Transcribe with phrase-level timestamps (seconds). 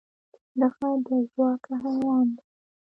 [0.51, 2.43] چنډخه دوه ژواکه حیوان دی